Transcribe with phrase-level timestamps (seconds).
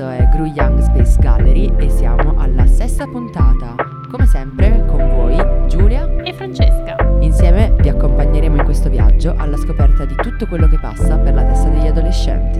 [0.00, 3.74] Questo è Gru Young Space Gallery e siamo alla sesta puntata.
[4.10, 5.36] Come sempre con voi
[5.68, 6.96] Giulia e Francesca.
[7.20, 11.44] Insieme vi accompagneremo in questo viaggio alla scoperta di tutto quello che passa per la
[11.44, 12.59] testa degli adolescenti.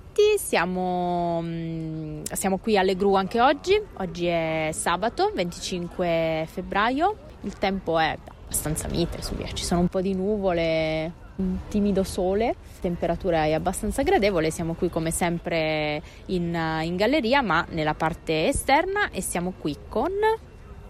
[0.37, 7.97] siamo, mm, siamo, qui alle Gru anche oggi, oggi è sabato 25 febbraio, il tempo
[7.97, 9.19] è abbastanza mite,
[9.53, 14.73] ci sono un po' di nuvole, un timido sole, la temperatura è abbastanza gradevole, siamo
[14.73, 20.11] qui come sempre in, in galleria ma nella parte esterna e siamo qui con...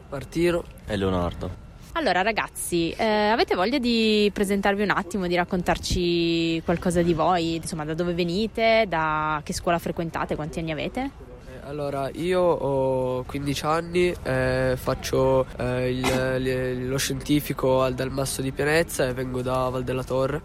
[0.09, 1.70] Martino e Leonardo.
[1.93, 7.83] Allora ragazzi, eh, avete voglia di presentarvi un attimo, di raccontarci qualcosa di voi, insomma
[7.83, 11.01] da dove venite, da che scuola frequentate, quanti anni avete?
[11.01, 18.53] Eh, allora, io ho 15 anni, eh, faccio eh, il, lo scientifico al Dalmasso di
[18.53, 20.41] Pianezza e vengo da Val della Torre.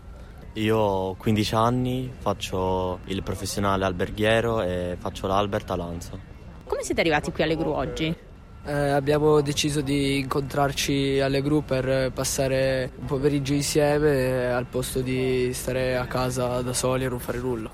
[0.54, 6.18] Io ho 15 anni, faccio il professionale alberghiero e faccio l'Albert a Lanza.
[6.66, 8.25] Come siete arrivati qui alle Gru oggi?
[8.66, 15.52] Eh, abbiamo deciso di incontrarci alle gru per passare un pomeriggio insieme al posto di
[15.54, 17.70] stare a casa da soli e non fare nulla.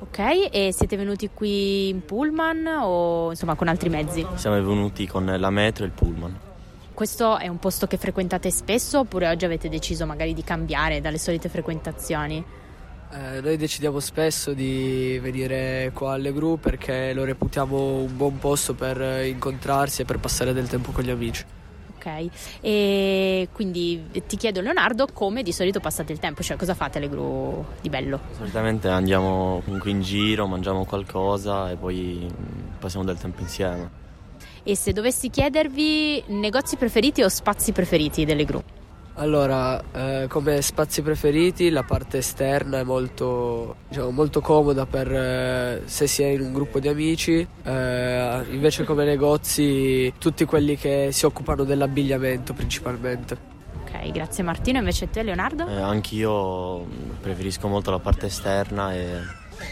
[0.00, 4.26] Ok, e siete venuti qui in pullman o insomma con altri mezzi?
[4.34, 6.38] Siamo venuti con la metro e il pullman.
[6.92, 11.18] Questo è un posto che frequentate spesso oppure oggi avete deciso magari di cambiare dalle
[11.18, 12.44] solite frequentazioni?
[13.14, 18.74] Eh, noi decidiamo spesso di venire qua alle gru perché lo reputiamo un buon posto
[18.74, 21.44] per incontrarsi e per passare del tempo con gli amici.
[21.94, 22.28] Ok,
[22.60, 27.08] e quindi ti chiedo Leonardo come di solito passate il tempo, cioè cosa fate alle
[27.08, 28.18] gru di bello?
[28.36, 32.26] Solitamente andiamo comunque in giro, mangiamo qualcosa e poi
[32.80, 34.02] passiamo del tempo insieme.
[34.64, 38.62] E se dovessi chiedervi negozi preferiti o spazi preferiti delle gru?
[39.16, 45.82] Allora, eh, come spazi preferiti, la parte esterna è molto, diciamo, molto comoda per eh,
[45.84, 51.10] se si è in un gruppo di amici, eh, invece come negozi tutti quelli che
[51.12, 53.52] si occupano dell'abbigliamento principalmente.
[53.82, 55.68] Ok, grazie Martino, invece te Leonardo?
[55.68, 56.84] Eh, anch'io
[57.20, 59.20] preferisco molto la parte esterna e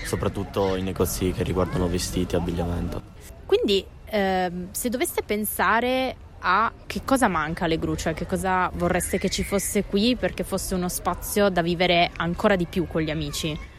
[0.04, 3.03] soprattutto i negozi che riguardano vestiti e abbigliamento.
[3.44, 9.19] Quindi, ehm, se doveste pensare a che cosa manca alle gru, cioè che cosa vorreste
[9.19, 13.10] che ci fosse qui perché fosse uno spazio da vivere ancora di più con gli
[13.10, 13.70] amici.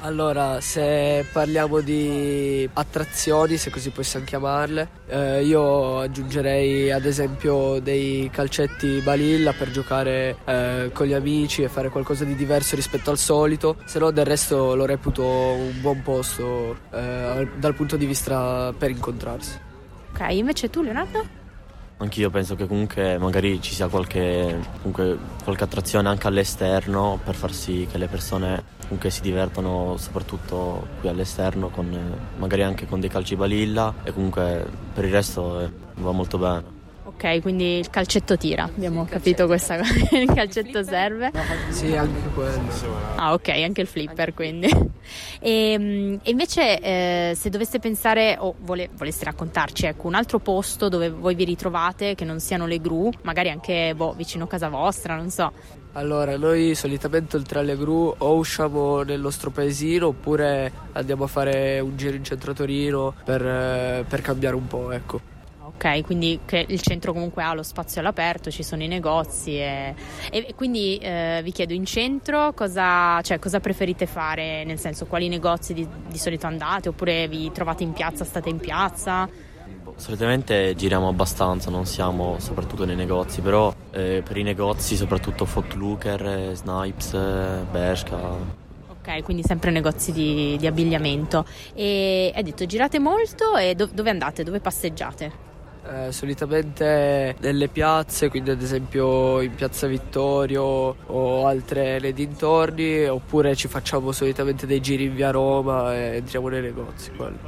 [0.00, 8.28] Allora, se parliamo di attrazioni, se così possiamo chiamarle, eh, io aggiungerei ad esempio dei
[8.30, 13.16] calcetti balilla per giocare eh, con gli amici e fare qualcosa di diverso rispetto al
[13.16, 18.74] solito, se no del resto lo reputo un buon posto eh, dal punto di vista
[18.76, 19.58] per incontrarsi.
[20.12, 21.35] Ok, invece tu Leonardo?
[21.98, 27.52] Anch'io penso che comunque magari ci sia qualche, comunque, qualche attrazione anche all'esterno per far
[27.52, 31.88] sì che le persone comunque si divertono soprattutto qui all'esterno con,
[32.36, 36.75] magari anche con dei calci balilla e comunque per il resto eh, va molto bene.
[37.16, 41.32] Ok, quindi il calcetto tira, abbiamo sì, capito questa cosa, il calcetto serve.
[41.70, 42.60] Sì, anche quello.
[43.14, 44.68] Ah, ok, anche il flipper quindi.
[45.40, 50.40] E, ehm, e invece eh, se doveste pensare o vole, voleste raccontarci ecco, un altro
[50.40, 54.48] posto dove voi vi ritrovate che non siano le gru, magari anche boh, vicino a
[54.48, 55.52] casa vostra, non so.
[55.92, 61.80] Allora, noi solitamente oltre alle gru o usciamo nel nostro paesino oppure andiamo a fare
[61.80, 65.35] un giro in centro Torino per, eh, per cambiare un po', ecco
[65.76, 66.02] ok?
[66.04, 69.94] Quindi il centro comunque ha lo spazio all'aperto, ci sono i negozi e,
[70.30, 75.28] e quindi eh, vi chiedo in centro cosa, cioè, cosa, preferite fare, nel senso quali
[75.28, 79.28] negozi di, di, solito andate oppure vi trovate in piazza, state in piazza?
[79.96, 86.26] Solitamente giriamo abbastanza, non siamo soprattutto nei negozi, però eh, per i negozi soprattutto Footlooker,
[86.26, 88.64] eh, Snipes, eh, Bershka.
[88.88, 91.46] Ok, quindi sempre negozi di, di abbigliamento.
[91.72, 94.42] E hai detto girate molto e do- dove andate?
[94.42, 95.54] Dove passeggiate?
[95.88, 103.54] Eh, solitamente nelle piazze, quindi ad esempio in piazza Vittorio o altre nei dintorni, oppure
[103.54, 107.12] ci facciamo solitamente dei giri in via Roma e entriamo nei negozi.
[107.12, 107.38] Quello.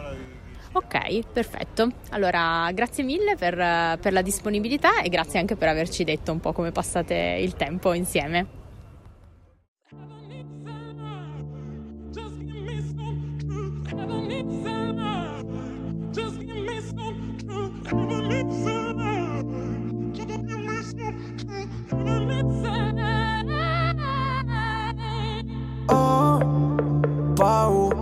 [0.73, 1.90] Ok, perfetto.
[2.11, 6.52] Allora, grazie mille per, per la disponibilità e grazie anche per averci detto un po'
[6.52, 8.58] come passate il tempo insieme.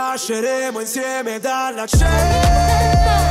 [0.00, 3.29] Rinasceremo insieme dalla cenere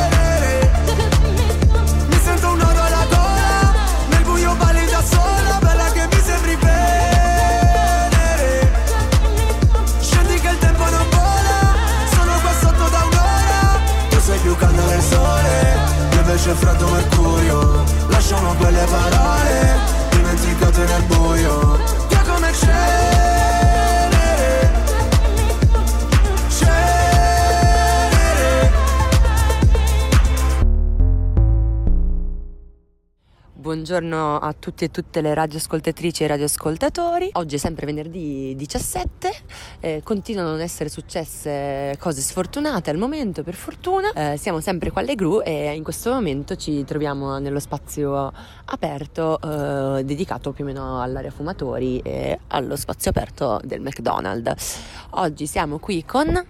[33.90, 37.30] Buongiorno a tutti e tutte le radioascoltatrici e radioascoltatori.
[37.34, 39.34] Oggi è sempre venerdì 17,
[39.80, 44.12] eh, continuano a non essere successe cose sfortunate al momento, per fortuna.
[44.12, 48.32] Eh, siamo sempre qua alle gru e in questo momento ci troviamo nello spazio
[48.66, 54.82] aperto eh, dedicato più o meno all'area fumatori e allo spazio aperto del McDonald's.
[55.14, 56.46] Oggi siamo qui con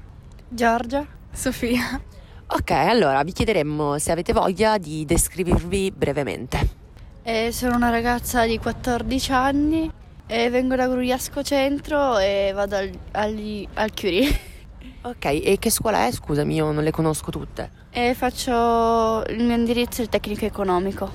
[0.49, 2.01] Giorgia, Sofia.
[2.47, 6.78] Ok, allora vi chiederemmo se avete voglia di descrivervi brevemente.
[7.23, 9.91] E sono una ragazza di 14 anni
[10.25, 14.47] e vengo da Grugliasco Centro e vado al, agli- al Curie.
[15.01, 16.11] Ok, e che scuola è?
[16.11, 17.71] Scusami, io non le conosco tutte.
[17.89, 21.09] E faccio il mio indirizzo il tecnico economico.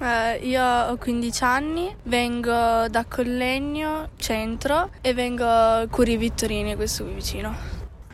[0.00, 2.52] Eh, io ho 15 anni, vengo
[2.88, 7.52] da Collegno, centro, e vengo a Curi Vittorini, questo qui vicino.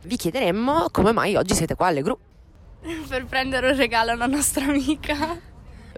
[0.04, 2.18] Vi chiederemmo come mai oggi siete qua alle gru.
[3.08, 5.47] per prendere un regalo a una nostra amica.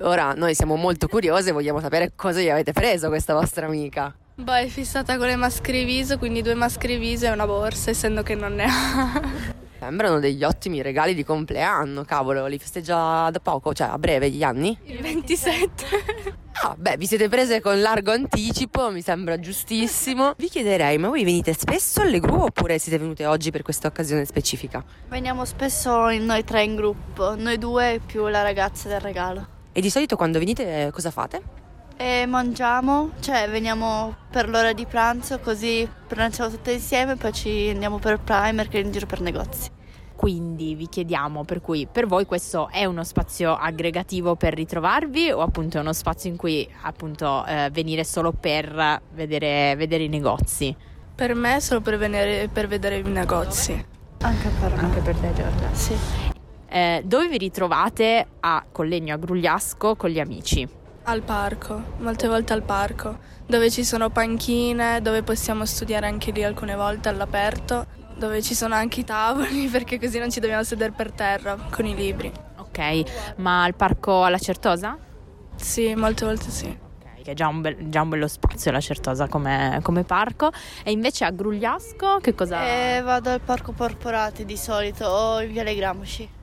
[0.02, 4.14] Ora noi siamo molto curiose e vogliamo sapere cosa gli avete preso questa vostra amica.
[4.34, 8.22] Boh, è fissata con le maschere viso, quindi due maschere viso e una borsa, essendo
[8.22, 9.20] che non ne ha.
[9.78, 14.42] Sembrano degli ottimi regali di compleanno, cavolo, li festeggia da poco, cioè a breve gli
[14.42, 14.76] anni?
[14.84, 16.38] Il 27.
[16.62, 20.34] Ah, beh, vi siete prese con largo anticipo, mi sembra giustissimo.
[20.36, 24.26] Vi chiederei, ma voi venite spesso alle gru oppure siete venute oggi per questa occasione
[24.26, 24.84] specifica?
[25.08, 29.58] Veniamo spesso in noi tre in gruppo, noi due più la ragazza del regalo.
[29.72, 31.42] E di solito quando venite eh, cosa fate?
[31.96, 37.68] E mangiamo, cioè veniamo per l'ora di pranzo così pranziamo tutte insieme e poi ci
[37.70, 39.68] andiamo per Primer che è in giro per negozi.
[40.16, 45.40] Quindi vi chiediamo, per cui per voi questo è uno spazio aggregativo per ritrovarvi o
[45.40, 50.76] appunto è uno spazio in cui appunto eh, venire solo per vedere, vedere, i negozi?
[51.14, 53.72] Per me è solo per, venire, per vedere i negozi.
[54.22, 54.80] Anche per me.
[54.80, 55.74] Anche per te Giorgia?
[55.74, 56.29] Sì.
[56.70, 60.66] Eh, dove vi ritrovate a Collegno a Grugliasco con gli amici?
[61.04, 66.44] Al parco, molte volte al parco, dove ci sono panchine, dove possiamo studiare anche lì
[66.44, 70.92] alcune volte all'aperto dove ci sono anche i tavoli perché così non ci dobbiamo sedere
[70.92, 72.30] per terra con i libri.
[72.58, 74.96] Ok, ma al parco alla Certosa?
[75.56, 76.66] Sì, molte volte sì.
[76.66, 80.50] Ok, che è già un, be- già un bello spazio la Certosa come, come, parco.
[80.84, 82.62] E invece a Grugliasco che cosa?
[82.62, 86.38] Eh, vado al parco Porporati di solito o in Viale Gramsci.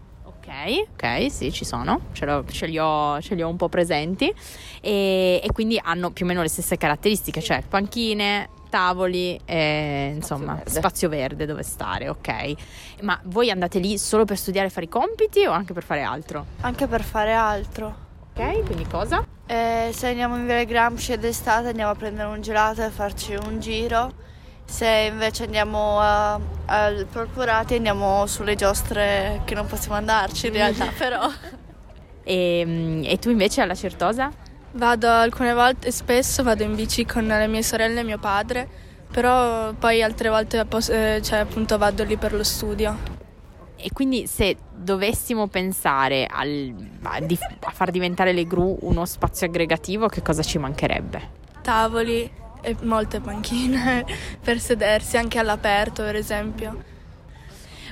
[0.47, 4.33] Ok, ok, sì, ci sono, ce, ce, li, ho, ce li, ho, un po' presenti
[4.79, 10.53] e, e, quindi hanno più o meno le stesse caratteristiche, cioè panchine, tavoli e insomma
[10.53, 10.79] spazio verde.
[10.79, 12.53] spazio verde dove stare, ok.
[13.01, 16.01] Ma voi andate lì solo per studiare e fare i compiti o anche per fare
[16.01, 16.45] altro?
[16.61, 18.05] Anche per fare altro.
[18.31, 19.25] Ok, quindi cosa?
[19.47, 23.59] Eh, se andiamo in Via Gramsci d'estate andiamo a prendere un gelato e farci un
[23.59, 24.25] giro.
[24.69, 30.91] Se invece andiamo a, al Porporati andiamo sulle giostre che non possiamo andarci in realtà,
[30.95, 31.31] però.
[32.23, 34.29] E, ehm, e tu invece alla Certosa?
[34.73, 38.67] Vado alcune volte, spesso vado in bici con le mie sorelle e mio padre,
[39.09, 43.15] però poi altre volte eh, cioè, appunto vado lì per lo studio.
[43.77, 49.47] E quindi se dovessimo pensare al, a, di, a far diventare le gru uno spazio
[49.47, 51.35] aggregativo, che cosa ci mancherebbe?
[51.61, 52.29] Tavoli
[52.61, 54.05] e molte panchine
[54.43, 56.95] per sedersi anche all'aperto, per esempio.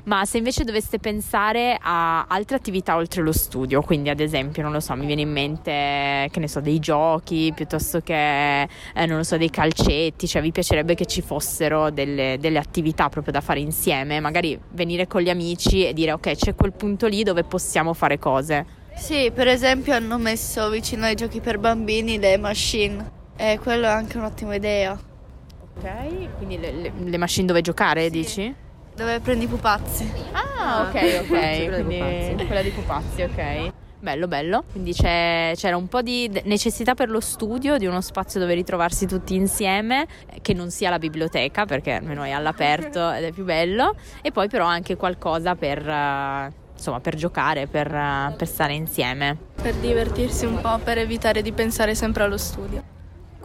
[0.06, 4.72] Ma se invece doveste pensare a altre attività oltre lo studio, quindi ad esempio, non
[4.72, 9.18] lo so, mi viene in mente, che ne so, dei giochi piuttosto che, eh, non
[9.18, 13.42] lo so, dei calcetti, cioè vi piacerebbe che ci fossero delle, delle attività proprio da
[13.42, 17.44] fare insieme, magari venire con gli amici e dire ok, c'è quel punto lì dove
[17.44, 18.84] possiamo fare cose.
[18.96, 23.90] Sì, per esempio hanno messo vicino ai giochi per bambini le machine e quello è
[23.90, 24.98] anche un'ottima idea.
[25.78, 28.10] Ok, quindi le, le, le machine dove giocare, sì.
[28.10, 28.56] dici?
[28.96, 30.10] Dove prendi i pupazzi.
[30.32, 31.84] Ah, ok, ok.
[31.86, 33.74] quindi quella di pupazzi, ok.
[34.00, 34.64] Bello, bello.
[34.72, 39.36] Quindi c'era un po' di necessità per lo studio, di uno spazio dove ritrovarsi tutti
[39.36, 40.06] insieme,
[40.42, 44.48] che non sia la biblioteca, perché almeno è all'aperto ed è più bello, e poi
[44.48, 45.82] però anche qualcosa per,
[46.72, 47.90] insomma, per giocare, per,
[48.38, 49.38] per stare insieme.
[49.62, 52.95] Per divertirsi un po', per evitare di pensare sempre allo studio.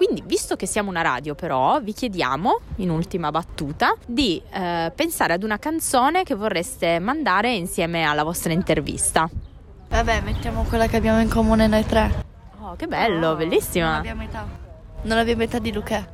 [0.01, 5.35] Quindi, visto che siamo una radio, però, vi chiediamo, in ultima battuta, di eh, pensare
[5.35, 9.29] ad una canzone che vorreste mandare insieme alla vostra intervista.
[9.91, 12.25] Vabbè, mettiamo quella che abbiamo in comune noi tre.
[12.61, 13.89] Oh, che bello, oh, bellissima.
[13.89, 14.49] Non abbiamo età.
[15.03, 16.09] Non abbiamo età di Luca.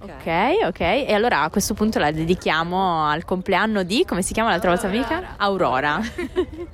[0.00, 0.80] Ok, ok.
[0.80, 4.88] E allora a questo punto la dedichiamo al compleanno di, come si chiama l'altra Aurora.
[4.88, 5.34] vostra amica?
[5.36, 6.00] Aurora.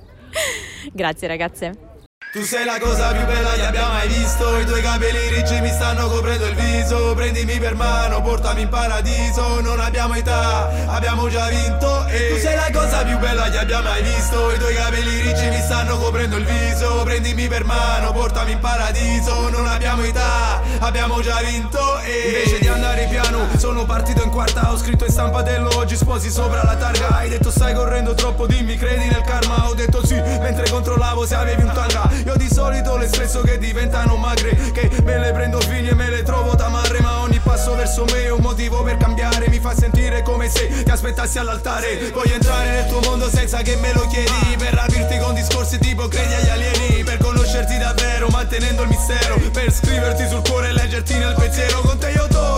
[0.92, 1.90] Grazie ragazze.
[2.32, 4.58] Tu sei la cosa più bella che abbia mai visto.
[4.58, 7.12] I tuoi capelli ricci mi stanno coprendo il viso.
[7.14, 9.60] Prendimi per mano, portami in paradiso.
[9.60, 12.06] Non abbiamo età, abbiamo già vinto.
[12.06, 14.50] E Tu sei la cosa più bella che abbia mai visto.
[14.50, 17.02] I tuoi capelli ricci mi stanno coprendo il viso.
[17.04, 19.50] Prendimi per mano, portami in paradiso.
[19.50, 22.00] Non abbiamo età, abbiamo già vinto.
[22.00, 22.61] E Invece
[23.08, 27.08] piano, sono partito in quarta Ho scritto in stampa dello oggi sposi sopra la targa.
[27.08, 29.68] Hai detto stai correndo troppo, dimmi credi nel karma?
[29.68, 32.10] Ho detto sì, mentre controllavo se avevi un tanga.
[32.24, 36.10] Io di solito le spesso che diventano magre Che me le prendo fini e me
[36.10, 39.48] le trovo tamarre Ma ogni passo verso me è un motivo per cambiare.
[39.48, 42.10] Mi fa sentire come se ti aspettassi all'altare.
[42.12, 46.08] Voglio entrare nel tuo mondo senza che me lo chiedi Per rapirti con discorsi tipo
[46.08, 51.14] credi agli alieni Per conoscerti davvero mantenendo il mistero Per scriverti sul cuore e leggerti
[51.14, 51.80] nel pensiero.
[51.80, 52.51] Con te io torno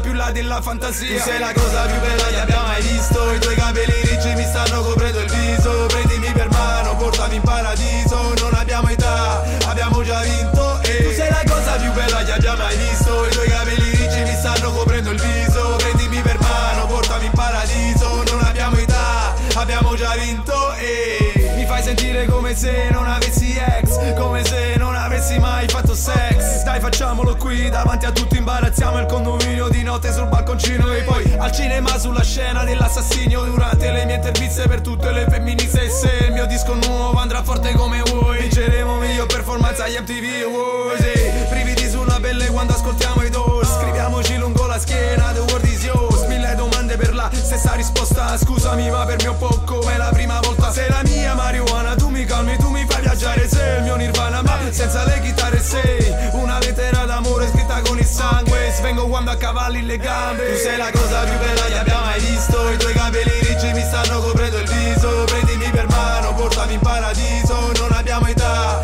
[0.00, 1.16] più là della fantasia.
[1.16, 3.32] Tu sei la cosa più bella che abbia mai visto.
[3.32, 5.86] I tuoi capelli ricci mi stanno coprendo il viso.
[5.86, 8.34] Prendimi per mano, portami in paradiso.
[8.40, 11.04] Non abbiamo età, abbiamo già vinto eh.
[11.04, 13.26] Tu sei la cosa più bella che abbia mai visto.
[13.26, 15.76] I tuoi capelli ricci mi stanno coprendo il viso.
[15.76, 18.22] Prendimi per mano, portami in paradiso.
[18.30, 21.52] Non abbiamo età, abbiamo già vinto eh.
[21.56, 24.47] Mi fai sentire come se non avessi ex Come se
[27.18, 31.50] facciamolo qui davanti a tutti, imbarazziamo il condominio di notte sul balconcino e poi al
[31.50, 35.82] cinema sulla scena dell'assassinio durante le mie interviste per tutte le femministe.
[35.82, 40.44] E se il mio disco nuovo andrà forte come vuoi, vinceremo meglio performance agli MTV
[40.44, 41.02] Awards.
[41.02, 45.84] Sì, brividi sulla pelle quando ascoltiamo i Doors, scriviamoci lungo la schiena, the world is
[45.84, 50.38] yours, mille domande per la stessa risposta, scusami ma per è un come la prima
[50.40, 53.96] volta, sei la mia marijuana, tu mi calmi, tu mi fai viaggiare, sei il mio
[53.96, 55.17] nirvana, ma senza le
[59.18, 62.76] quando accavalli le gambe, tu sei la cosa più bella che abbia mai visto, i
[62.76, 67.90] tuoi capelli ricci mi stanno coprendo il viso, prendimi per mano, portami in paradiso, non
[67.90, 68.80] abbiamo età,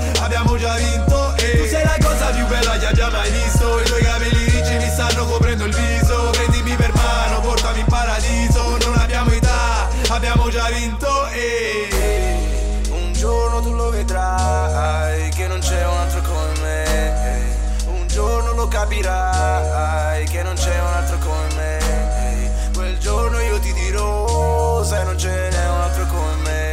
[18.85, 25.19] capirai che non c'è un altro come me, quel giorno io ti dirò sai non
[25.19, 26.73] ce n'è un altro come me.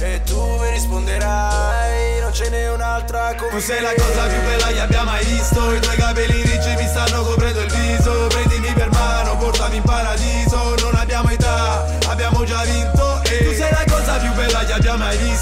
[0.00, 4.66] E tu mi risponderai non ce n'è un'altra come Tu sei la cosa più bella
[4.66, 5.72] che abbia mai visto.
[5.72, 8.26] I tuoi capelli ricci mi stanno coprendo il viso.
[8.28, 10.74] Prendimi per mano, portami in paradiso.
[10.80, 13.20] Non abbiamo età, abbiamo già vinto.
[13.24, 15.41] E Tu sei la cosa più bella che abbia mai visto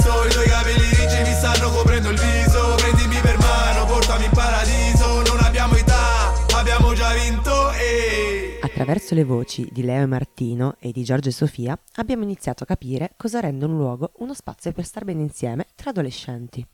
[8.91, 12.67] Attraverso le voci di Leo e Martino e di Giorgio e Sofia abbiamo iniziato a
[12.67, 16.67] capire cosa rende un luogo uno spazio per star bene insieme tra adolescenti.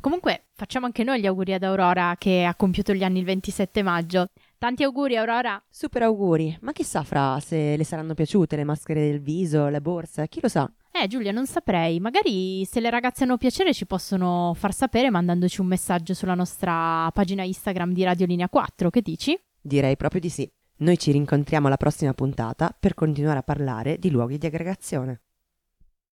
[0.00, 3.82] Comunque, facciamo anche noi gli auguri ad Aurora che ha compiuto gli anni il 27
[3.82, 4.28] maggio.
[4.56, 5.62] Tanti auguri, Aurora!
[5.68, 10.28] Super auguri, ma chissà fra se le saranno piaciute le maschere del viso, le borse,
[10.28, 10.72] chi lo sa?
[10.90, 12.00] Eh, Giulia, non saprei.
[12.00, 17.10] Magari se le ragazze hanno piacere ci possono far sapere mandandoci un messaggio sulla nostra
[17.12, 18.88] pagina Instagram di Radio Linea 4.
[18.88, 19.38] Che dici?
[19.60, 20.50] Direi proprio di sì.
[20.82, 25.20] Noi ci rincontriamo alla prossima puntata per continuare a parlare di luoghi di aggregazione.